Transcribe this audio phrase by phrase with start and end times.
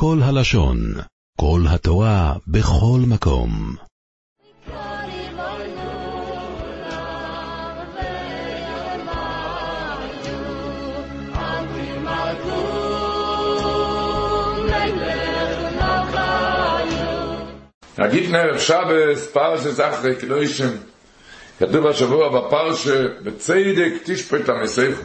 [0.00, 0.78] כל הלשון,
[1.40, 3.76] כל התורה, בכל מקום.
[17.98, 20.76] נגיד נערב שבס, פרשס אחרי קדושים.
[21.58, 25.02] כתוב השבוע בפרשה, בצדק תשפט המסכו.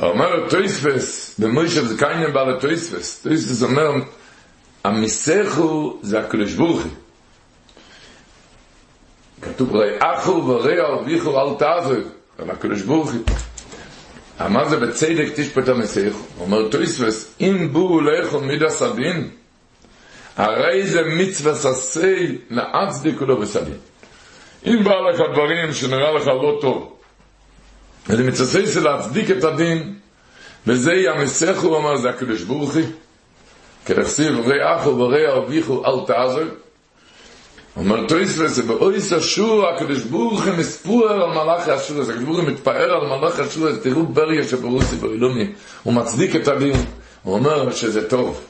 [0.00, 3.20] אומר טויספס, במוישה זה קיינם בעל טויספס.
[3.22, 3.90] טויספס אומר,
[4.84, 6.80] המסכו זה הקדוש הוא.
[9.42, 11.94] כתוב ראי אחו וראי ארוויחו אל תעזו,
[12.38, 13.20] על הקדוש ברוך הוא.
[14.48, 16.18] מה זה בצדק תשפט המסכו?
[16.40, 19.30] אומר טויספס, אם בואו לאכול מידה סדין,
[20.36, 23.78] הרי זה מצווה ססי להצדיק ולא בסדין.
[24.66, 26.96] אם בא לך דברים שנראה לך לא טוב,
[28.08, 29.94] אז אם ססי להצדיק את הדין,
[30.66, 32.82] וזה ימסך הוא אמר זה הקדוש ברוך הוא,
[33.86, 36.48] כרחסיב ראי אחו וראי ארוויחו אל תעזר,
[37.76, 42.48] אומר טויסווה זה באויס אשור הקדוש ברוך הוא מספור על מלאכי אשור הקדוש ברוך הוא
[42.48, 46.76] מתפאר על מלאכי אשור תראו בריה שברוסי באילומי הוא מצדיק את הדין
[47.22, 48.40] הוא אומר שזה טוב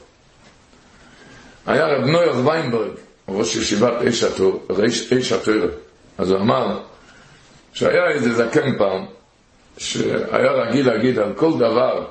[1.65, 2.91] היה רב נויח ויינברג,
[3.29, 4.65] ראש ישיבת איש התור,
[6.17, 6.79] אז הוא אמר
[7.73, 9.05] שהיה איזה זקן פעם,
[9.77, 12.05] שהיה רגיל להגיד על כל דבר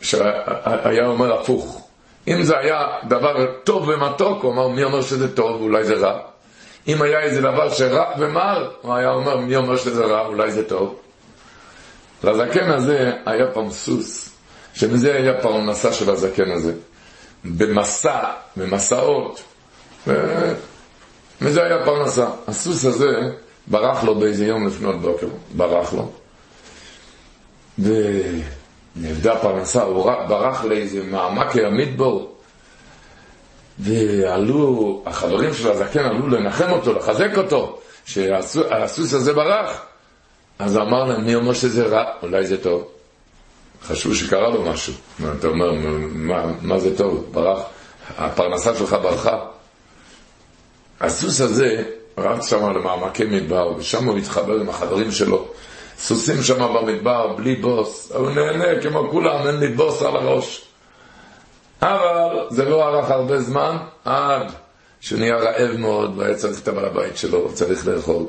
[0.00, 1.88] שהיה אומר הפוך.
[2.28, 6.18] אם זה היה דבר טוב ומתוק, הוא אמר, מי אומר שזה טוב, אולי זה רע.
[6.88, 10.68] אם היה איזה דבר שרע ומר, הוא היה אומר, מי אומר שזה רע, אולי זה
[10.68, 10.96] טוב.
[12.24, 14.30] לזקן הזה היה פעם סוס,
[14.74, 16.72] שמזה היה פרנסה של הזקן הזה.
[17.44, 18.20] במסע,
[18.56, 19.42] במסעות,
[21.40, 22.26] וזה היה פרנסה.
[22.48, 23.10] הסוס הזה
[23.66, 26.10] ברח לו באיזה יום לפנות בוקר, ברח לו,
[27.78, 32.34] ונבדה פרנסה, הוא ברח לאיזה מעמק המדבור,
[33.78, 39.82] ועלו, החברים של הזקן עלו לנחם אותו, לחזק אותו, שהסוס הזה ברח.
[40.58, 42.04] אז אמר להם, מי אומר שזה רע?
[42.22, 42.88] אולי זה טוב.
[43.82, 44.92] חשבו שקרה לו משהו.
[45.38, 45.72] אתה אומר,
[46.12, 47.28] מה, מה זה טוב?
[47.32, 47.62] ברח,
[48.18, 49.38] הפרנסה שלך ברחה.
[51.00, 51.84] הסוס הזה
[52.18, 55.48] רץ שם למעמקי מדבר, ושם הוא התחבר עם החברים שלו.
[55.98, 58.12] סוסים שם במדבר, בלי בוס.
[58.14, 60.62] הוא נהנה כמו כולם, אין לי בוס על הראש.
[61.82, 64.52] אבל זה לא ארך הרבה זמן, עד
[65.00, 68.22] שהוא נהיה רעב מאוד, והיה צריך את הבעל הבית שלו, צריך לאכול.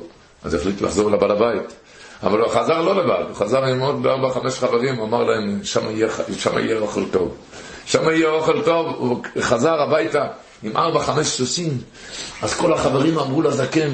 [0.44, 1.72] אז החליט לחזור לבעל הבית.
[2.22, 5.60] אבל הוא חזר לא לבד, הוא חזר עם עוד ארבע, חמש חברים, הוא אמר להם,
[5.64, 6.08] שם יהיה,
[6.38, 7.36] שם יהיה אוכל טוב.
[7.86, 10.26] שם יהיה אוכל טוב, הוא חזר הביתה
[10.62, 11.78] עם ארבע, חמש סוסים.
[12.42, 13.90] אז כל החברים אמרו לזקן,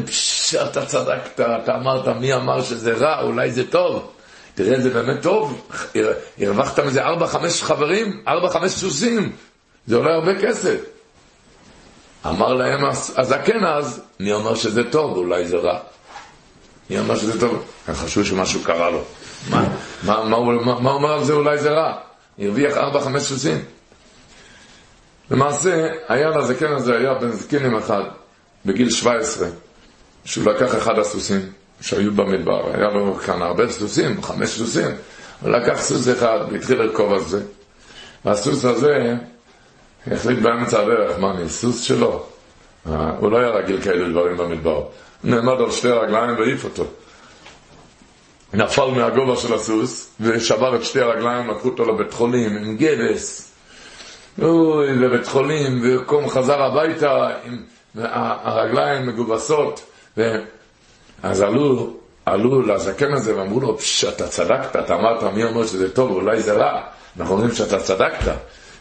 [0.55, 4.13] אתה צדקת, אתה אמרת, מי אמר שזה רע, אולי זה טוב.
[4.55, 5.69] תראה, זה באמת טוב,
[6.41, 9.33] הרווחת מזה ארבע, חמש חברים, ארבע, חמש סוסים,
[9.87, 10.81] זה עולה הרבה כסף.
[12.27, 12.85] אמר להם
[13.17, 15.79] הזקן אז, מי אמר שזה טוב, אולי זה רע.
[16.91, 17.65] מי אמר שזה טוב?
[17.89, 19.03] הם חשבו שמשהו קרה לו.
[19.51, 19.69] מה,
[20.03, 21.93] מה, מה, מה, מה אומר על זה אולי זה רע?
[22.39, 23.65] הרוויח ארבע, חמש סוסים.
[25.31, 28.03] למעשה, היה לזקן הזה, היה בן זקנים אחד,
[28.65, 29.49] בגיל 17,
[30.27, 31.41] שהוא לקח אחד הסוסים
[31.81, 34.91] שהיו במדבר, היה לו כאן הרבה סוסים, חמש סוסים,
[35.41, 37.43] הוא לקח סוס אחד והתחיל לרכוב על זה,
[38.25, 39.15] והסוס הזה
[40.07, 42.23] החליט באמצע הדרך, מה אני, סוס שלו?
[42.87, 44.85] אה, הוא לא היה רגיל כאלה דברים במדבר.
[45.25, 46.85] נעמד על שתי הרגליים והעיף אותו.
[48.55, 53.53] נפל מהגובה של הסוס, ושבר את שתי הרגליים, לקחו אותו לבית חולים עם גבס.
[54.43, 57.63] אוי, לבית חולים, וקום חזר הביתה עם
[58.45, 59.83] הרגליים מגובסות.
[61.23, 61.97] אז עלו,
[62.27, 63.79] עלו לזקן הזה ואמרו לו,
[64.09, 66.83] אתה צדקת, אתה אמרת, מי אומר שזה טוב, אולי זה רע.
[67.21, 68.33] אנחנו אומרים שאתה צדקת,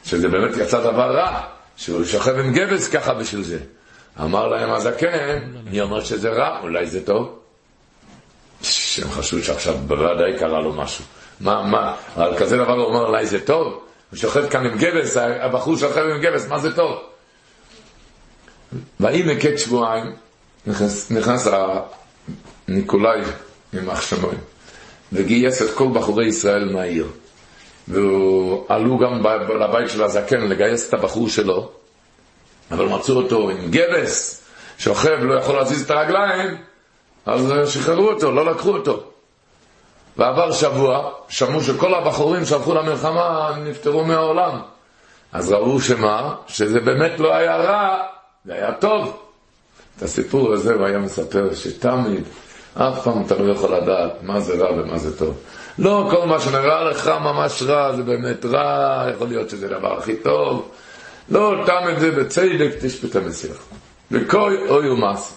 [0.05, 1.41] שזה באמת יצא דבר רע,
[1.77, 3.59] שהוא שוכב עם גבס ככה בשביל זה.
[4.21, 5.39] אמר להם הזקן,
[5.71, 7.39] מי אומר שזה רע, אולי זה טוב?
[8.61, 11.05] שהם חשבו שעכשיו בוודאי קרה לו משהו.
[11.39, 13.83] מה, מה, על כזה דבר הוא אומר, אולי זה טוב?
[14.11, 16.99] הוא שוכב כאן עם גבס, הבחור שוכב עם גבס, מה זה טוב?
[18.99, 20.15] ויהי מקט שבועיים,
[20.67, 21.47] נכנס, נכנס
[22.67, 23.21] ניקולאי
[23.73, 24.35] עם מחשמוי,
[25.13, 27.07] וגייס את כל בחורי ישראל מהעיר.
[27.87, 29.23] ועלו גם
[29.59, 31.69] לבית של הזקן לגייס את הבחור שלו,
[32.71, 34.41] אבל מצאו אותו עם גבס,
[34.77, 36.57] שוכב, לא יכול להזיז את הרגליים,
[37.25, 39.03] אז שחררו אותו, לא לקחו אותו.
[40.17, 44.59] ועבר שבוע, שמעו שכל הבחורים שהלכו למלחמה נפטרו מהעולם.
[45.33, 46.35] אז ראו שמה?
[46.47, 47.97] שזה באמת לא היה רע,
[48.45, 49.24] זה היה טוב.
[49.97, 52.23] את הסיפור הזה הוא היה מספר שתמיד
[52.73, 55.35] אף פעם אתה לא יכול לדעת מה זה רע ומה זה טוב.
[55.79, 60.15] לא כל מה שנראה לך ממש רע זה באמת רע, יכול להיות שזה הדבר הכי
[60.15, 60.69] טוב.
[61.29, 63.57] לא את זה בצדק תשפט המסיח.
[64.11, 65.33] וכל אוי ומעשה.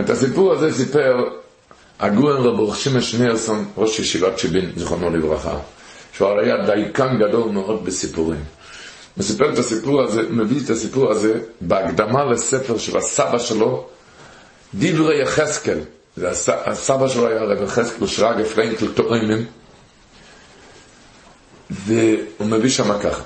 [0.00, 1.24] את הסיפור הזה סיפר
[2.00, 5.58] הגויין רב שמעון שניארסון, ראש ישיבת שיבין, זיכרונו לברכה,
[6.12, 8.40] שהוא היה דייקן גדול מאוד בסיפורים.
[9.16, 13.86] הוא סיפר את הסיפור הזה, מביא את הסיפור הזה בהקדמה לספר של הסבא שלו,
[14.74, 15.78] דברי יחזקאל.
[16.46, 19.46] הסבא שלו היה רב יחזקאל שרגא פרנקל טועמים,
[21.70, 23.22] והוא מביא שם ככה,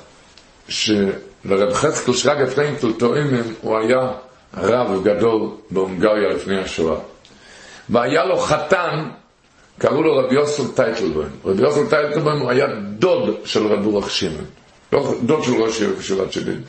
[0.69, 4.13] שלרב יחזקאל שרגא פרנקל טועמים הוא היה
[4.57, 6.99] רב גדול בהונגריה לפני השואה.
[7.91, 9.09] והיה לו חתן,
[9.79, 11.29] קראו לו רבי יוסל טייטלבוים.
[11.45, 12.67] רבי יוסל טייטלבוים הוא היה
[12.99, 14.45] דוד של רב אורח שמעון.
[14.93, 16.63] דוד של ראש עיר ישיבת שבעים.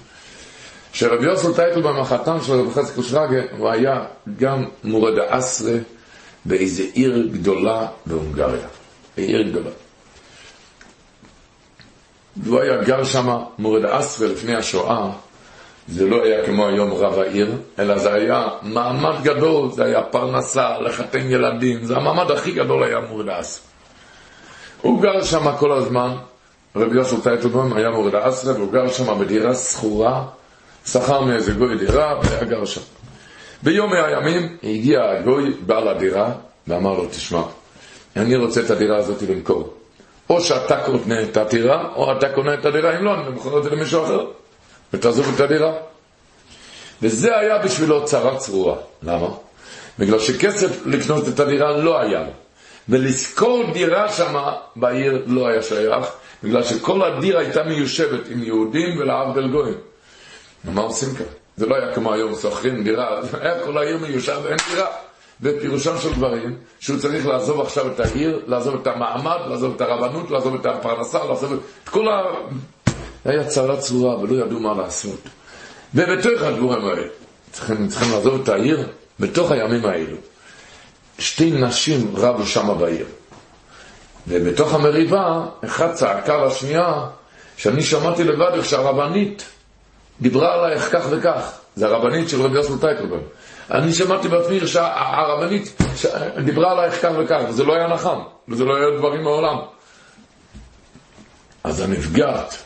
[0.94, 4.06] שרבי יוסל טייטלבוים, החתן של רבי חזקל שרגא, הוא היה
[4.38, 5.78] גם מורד האסרה
[6.46, 8.68] באיזה עיר גדולה בהונגריה.
[9.16, 9.70] עיר גדולה.
[12.38, 15.10] והוא היה גר שם מורד האסרה לפני השואה,
[15.88, 20.80] זה לא היה כמו היום רב העיר, אלא זה היה מעמד גדול, זה היה פרנסה,
[20.80, 23.62] לחתן ילדים, זה המעמד הכי גדול היה מורדס.
[24.82, 26.16] הוא גר שם כל הזמן,
[26.76, 30.24] רבי יוסף טייטלבום היה מורד אסרה, והוא גר שם בדירה שכורה,
[30.86, 32.82] שכר מאיזה גוי דירה, והיה גר שם.
[33.64, 36.32] ביום מהימים הגיע הגוי, בעל הדירה,
[36.68, 37.42] ואמר לו, תשמע,
[38.16, 39.74] אני רוצה את הדירה הזאת למכור.
[40.30, 43.64] או שאתה קונה את הדירה, או אתה קונה את הדירה, אם לא, אני מוכר את
[43.64, 44.26] זה למישהו אחר.
[44.94, 45.74] ותעזוב את הדירה.
[47.02, 48.76] וזה היה בשבילו צרה צרורה.
[49.04, 49.28] למה?
[50.00, 52.32] בגלל שכסף לקנות את הדירה לא היה לו.
[52.90, 54.36] ולשכור דירה שם
[54.76, 56.06] בעיר לא היה שייך,
[56.44, 59.78] בגלל שכל הדיר הייתה מיושבת עם יהודים ולעבדל גויים.
[60.64, 61.26] מה עושים כאן?
[61.58, 64.88] זה לא היה כמו היום, שוכרים דירה, היה כל העיר מיושב ואין דירה.
[65.42, 70.32] ופירושם של דברים, שהוא צריך לעזוב עכשיו את העיר, לעזוב את המעמד, לעזוב את הרבנות,
[70.32, 72.22] לעזוב את הפרנסה, לעזוב את כל ה...
[73.26, 75.20] היה צרה צרורה ולא ידעו מה לעשות.
[75.96, 77.08] ובתוך הדבורים האלה,
[77.52, 78.88] צריכים, צריכים לעזוב את העיר,
[79.20, 80.18] בתוך הימים האלו.
[81.20, 83.06] שתי נשים רבו שם בעיר.
[84.28, 87.06] ובתוך המריבה, אחד צעקה לשנייה,
[87.58, 89.46] שאני שמעתי לבד איך שהרבנית
[90.22, 91.52] דיברה עלייך כך וכך.
[91.76, 93.20] זה הרבנית של רבי יוסף טייקלבן.
[93.72, 95.82] אני שמעתי בעצמי שהרבנית
[96.46, 99.58] דיברה עלייך כך וכך, וזה לא היה נחם, וזה לא היה דברים מעולם.
[101.64, 102.58] אז הנפגעת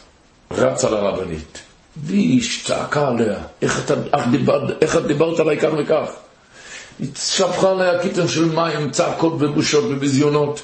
[0.52, 1.62] רצה לרבנית,
[1.98, 6.10] והיא צעקה עליה, איך, אתה, איך, דיברת, איך את דיברת עליי כך וכך?
[7.00, 10.64] היא שפכה עליה קיטון של מים, צעקות ובושות וביזיונות.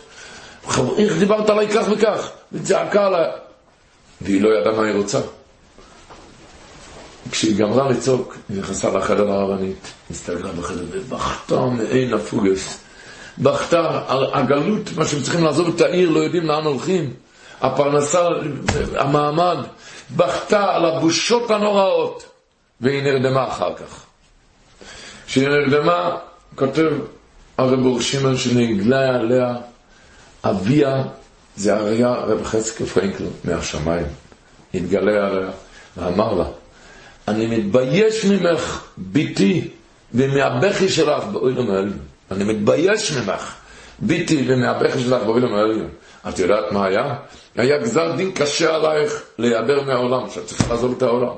[0.98, 2.30] איך דיברת עליי כך וכך?
[2.52, 3.32] היא צעקה עליה.
[4.22, 5.20] והיא לא ידעה מה היא רוצה.
[7.32, 12.80] כשהיא גמרה לצעוק, היא נכנסה לחדר הרבנית, הסתגלה בחדר ובכתה מעין הפוגס.
[13.38, 14.02] בכתה
[14.34, 17.14] הגלות, מה שהם צריכים לעזוב את העיר, לא יודעים לאן הולכים.
[17.62, 18.28] הפרנסה,
[18.96, 19.58] המעמד,
[20.16, 22.26] בכתה על הבושות הנוראות,
[22.82, 24.04] והיא נרדמה אחר כך.
[25.28, 26.18] כשהיא נרדמה,
[26.56, 26.92] כותב
[27.58, 29.56] הרב אור שמעון שנגלה עליה
[30.44, 31.04] אביה,
[31.56, 34.06] זה היה רב חזקי פרנקל מהשמיים,
[34.74, 35.50] התגלה עליה
[35.98, 36.46] ואמר לה,
[37.28, 39.68] אני מתבייש ממך, ביתי,
[40.14, 42.00] ומהבכי שלך באוילם העליון.
[42.32, 43.56] אני מתבייש ממך,
[44.00, 45.90] ביתי, ומהבכי שלך באוילם העליון.
[46.30, 47.16] את יודעת מה היה?
[47.56, 51.36] היה גזר דין קשה עלייך להיעדר מהעולם, שאת צריכה לעזוב את העולם.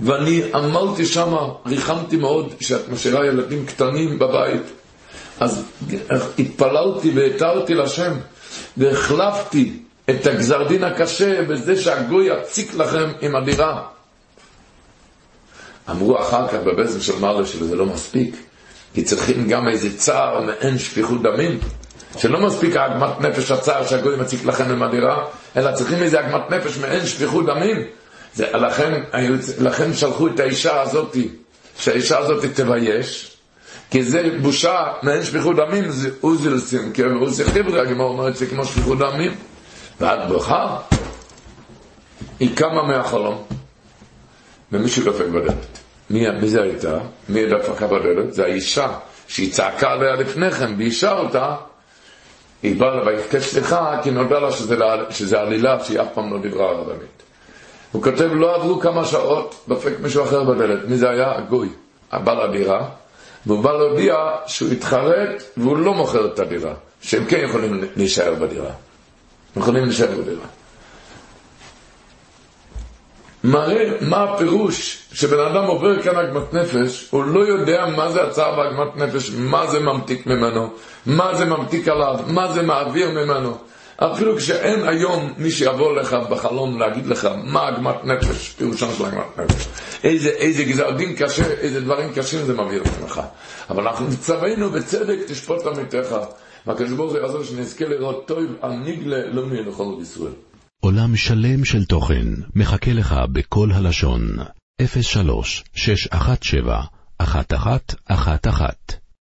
[0.00, 4.62] ואני עמלתי שם, ריחמתי מאוד שאת משאירה ילדים קטנים בבית.
[5.40, 5.64] אז
[6.38, 8.12] התפללתי והתרתי לשם,
[8.76, 9.72] והחלפתי
[10.10, 13.82] את הגזר דין הקשה בזה שהגוי יציק לכם עם הדירה.
[15.90, 18.36] אמרו אחר כך בבזן של מרלה שזה לא מספיק,
[18.94, 21.58] כי צריכים גם איזה צער מעין שפיכות דמים.
[22.18, 25.24] שלא מספיק העגמת נפש הצער שהגוי מציק לכם עם הדירה,
[25.56, 27.76] אלא צריכים איזה עגמת נפש מעין שפיכות דמים.
[28.34, 29.02] זה, לכן,
[29.58, 31.16] לכן שלחו את האישה הזאת,
[31.78, 33.35] שהאישה הזאת תבייש,
[33.90, 38.64] כי זה בושה מעין שפיכות דמים, זה אוזילסים, כי אוזי חבר'ה, הגמור אומרת זה כמו
[38.64, 39.34] שפיכות דמים.
[40.00, 40.78] ואת בוכה,
[42.40, 43.42] היא קמה מהחלום,
[44.72, 45.78] ומישהו דופק בדלת.
[46.10, 46.98] מי, מי זה הייתה?
[47.28, 48.34] מי דפקה בדלת?
[48.34, 48.88] זה האישה
[49.28, 51.54] שהיא צעקה עליה לפני כן, ואישה אותה,
[52.62, 54.76] היא באה לה ויבקש סליחה, כי נודע לה שזה,
[55.10, 57.22] שזה עלילה שהיא אף פעם לא דיברה על הרבנית.
[57.92, 60.88] הוא כותב, לא עברו כמה שעות, דופק מישהו אחר בדלת.
[60.88, 61.32] מי זה היה?
[61.38, 61.68] הגוי,
[62.12, 62.88] הבעל הדירה,
[63.46, 68.70] והוא בא להודיע שהוא התחרט והוא לא מוכר את הדירה, שהם כן יכולים להישאר בדירה.
[69.56, 70.46] יכולים להישאר בדירה.
[73.44, 78.56] מראה מה הפירוש שבן אדם עובר כאן עגמת נפש, הוא לא יודע מה זה הצער
[78.56, 80.70] בעגמת נפש, מה זה ממתיק ממנו,
[81.06, 83.58] מה זה ממתיק עליו, מה זה מעביר ממנו.
[83.98, 89.38] אפילו כשאין היום מי שיבוא לך בחלום להגיד לך מה עגמת נפש, פירושם של עגמת
[89.38, 89.68] נפש.
[90.04, 93.20] איזה, איזה גזר דין קשה, איזה דברים קשים זה מעביר ממך.
[93.70, 96.16] אבל אנחנו מצווינו בצדק תשפוט עמיתך.
[96.66, 100.32] והקדוש ברוך הוא יעזור שנזכה לראות טוב הנגלה לא מי לכל ישראל.
[100.80, 104.36] עולם שלם של תוכן מחכה לך בכל הלשון,
[105.02, 106.82] 03 617
[107.20, 109.05] 1111